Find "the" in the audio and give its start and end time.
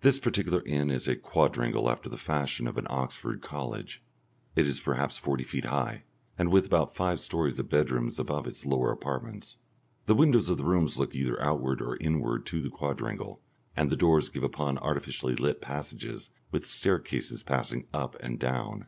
2.08-2.16, 10.06-10.14, 10.56-10.64, 12.60-12.68, 13.90-13.96